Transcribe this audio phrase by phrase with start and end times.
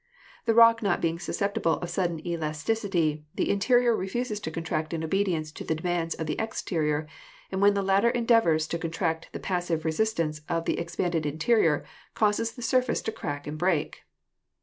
[0.45, 5.51] The rock not being susceptible of sudden elasticity, the interior refuses to contract in obedience
[5.51, 7.05] to the demands of the exterior,
[7.51, 11.85] and when the latter endeavors to contract the passive resistance of the expanded interior
[12.15, 14.01] causes the surface to crack and break.